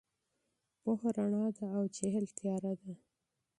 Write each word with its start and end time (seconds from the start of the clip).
پوهه 0.81 1.09
رڼا 1.17 1.45
ده 1.57 1.65
او 1.77 1.83
جهل 1.95 2.25
تیاره 2.37 2.73
ده. 2.81 2.93